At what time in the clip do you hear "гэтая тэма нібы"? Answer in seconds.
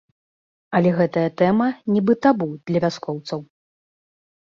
0.99-2.19